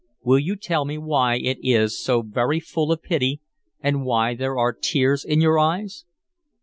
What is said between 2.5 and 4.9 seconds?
full of pity, and why there are